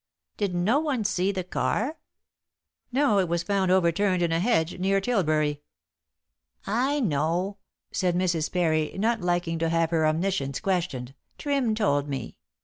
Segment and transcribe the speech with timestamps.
[0.35, 1.99] "Did no one see the car?"
[2.91, 5.61] "No, it was found overturned in a hedge, near Tilbury."
[6.65, 7.59] "I know,"
[7.91, 8.51] said Mrs.
[8.51, 12.35] Parry, not liking to have her omniscience questioned; "Trim told me.